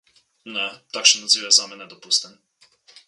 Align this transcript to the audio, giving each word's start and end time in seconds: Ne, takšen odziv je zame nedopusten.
Ne, 0.53 0.69
takšen 0.97 1.23
odziv 1.29 1.43
je 1.49 1.51
zame 1.59 1.75
nedopusten. 1.83 2.39